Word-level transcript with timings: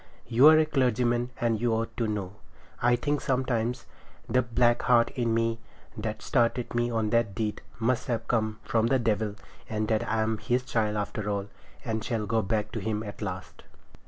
You're 0.25 0.57
a 0.57 0.65
clergyman, 0.65 1.29
and 1.39 1.61
you 1.61 1.73
ought 1.75 1.95
to 1.97 2.07
know. 2.07 2.37
I 2.81 2.95
think 2.95 3.21
sometimes 3.21 3.85
the 4.27 4.41
black 4.41 4.81
heart 4.81 5.11
in 5.11 5.31
me, 5.31 5.59
that 5.95 6.23
started 6.23 6.73
me 6.73 6.89
on 6.89 7.11
that 7.11 7.35
deed, 7.35 7.61
must 7.77 8.07
have 8.07 8.27
come 8.27 8.57
from 8.63 8.87
the 8.87 8.97
devil, 8.97 9.35
and 9.69 9.87
that 9.89 10.03
I 10.09 10.23
am 10.23 10.39
his 10.39 10.63
child 10.63 10.97
after 10.97 11.29
all, 11.29 11.49
and 11.85 12.03
shall 12.03 12.25
go 12.25 12.41
back 12.41 12.71
to 12.71 12.79
him 12.79 13.03
at 13.03 13.19
the 13.19 13.25
last. 13.25 13.61